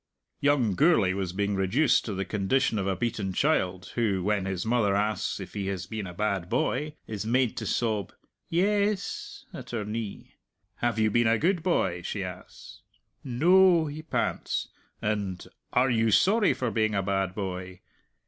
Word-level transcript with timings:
Young 0.39 0.73
Gourlay 0.73 1.13
was 1.13 1.31
being 1.31 1.53
reduced 1.53 2.05
to 2.05 2.15
the 2.15 2.25
condition 2.25 2.79
of 2.79 2.87
a 2.87 2.95
beaten 2.95 3.33
child, 3.33 3.91
who, 3.93 4.23
when 4.23 4.45
his 4.45 4.65
mother 4.65 4.95
asks 4.95 5.39
if 5.39 5.53
he 5.53 5.67
has 5.67 5.85
been 5.85 6.07
a 6.07 6.11
bad 6.15 6.49
boy, 6.49 6.95
is 7.05 7.23
made 7.23 7.55
to 7.57 7.67
sob 7.67 8.11
"Yes" 8.49 9.45
at 9.53 9.69
her 9.69 9.85
knee. 9.85 10.37
"Have 10.77 10.97
you 10.97 11.11
been 11.11 11.27
a 11.27 11.37
good 11.37 11.61
boy?" 11.61 12.01
she 12.01 12.23
asks 12.23 12.81
"No," 13.23 13.85
he 13.85 14.01
pants; 14.01 14.69
and 15.03 15.45
"Are 15.71 15.91
you 15.91 16.09
sorry 16.09 16.55
for 16.55 16.71
being 16.71 16.95
a 16.95 17.03
bad 17.03 17.35
boy?" 17.35 17.81